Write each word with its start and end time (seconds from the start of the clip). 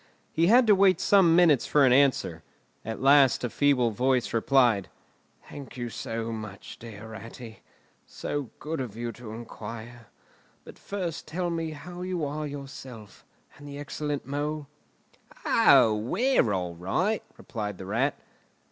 He 0.33 0.47
had 0.47 0.65
to 0.65 0.73
wait 0.73 0.99
some 0.99 1.35
minutes 1.35 1.67
for 1.67 1.85
an 1.85 1.93
answer. 1.93 2.41
At 2.83 3.03
last 3.03 3.43
a 3.43 3.51
feeble 3.51 3.91
voice 3.91 4.33
replied, 4.33 4.89
"Thank 5.47 5.77
you 5.77 5.89
so 5.91 6.31
much, 6.31 6.79
dear 6.79 7.09
Ratty! 7.09 7.59
So 8.07 8.49
good 8.57 8.81
of 8.81 8.95
you 8.97 9.11
to 9.11 9.29
inquire! 9.31 10.07
But 10.63 10.79
first 10.79 11.27
tell 11.27 11.51
me 11.51 11.69
how 11.69 12.01
you 12.01 12.25
are 12.25 12.47
yourself, 12.47 13.23
and 13.57 13.67
the 13.67 13.77
excellent 13.77 14.25
Mole?" 14.25 14.65
"O, 15.45 15.95
we're 15.95 16.51
all 16.51 16.73
right," 16.73 17.21
replied 17.37 17.77
the 17.77 17.85
Rat. 17.85 18.15